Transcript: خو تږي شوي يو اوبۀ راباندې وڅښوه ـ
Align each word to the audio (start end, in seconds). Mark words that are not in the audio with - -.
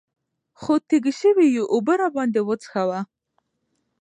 خو 0.61 0.73
تږي 0.87 1.13
شوي 1.21 1.47
يو 1.57 1.65
اوبۀ 1.73 1.93
راباندې 2.01 2.41
وڅښوه 2.47 2.99
ـ 3.05 3.09